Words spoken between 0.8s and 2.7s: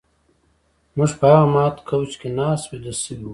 موږ په هغه مات کوچ کې ناست